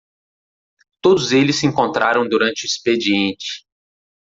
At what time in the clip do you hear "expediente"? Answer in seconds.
2.65-3.67